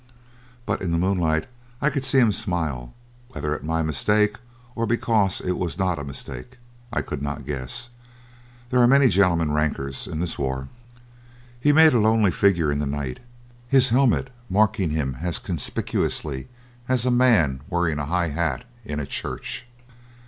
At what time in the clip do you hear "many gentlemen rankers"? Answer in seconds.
8.87-10.07